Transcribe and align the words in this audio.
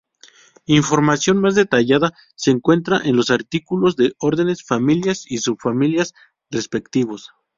Información 0.65 1.37
más 1.39 1.53
detallada 1.53 2.13
se 2.35 2.49
encuentra 2.49 3.01
en 3.03 3.15
los 3.15 3.29
artículos 3.29 3.95
de 3.97 4.15
órdenes, 4.17 4.63
familias 4.65 5.25
y 5.29 5.37
subfamilias 5.37 6.15
respectivos. 6.49 7.29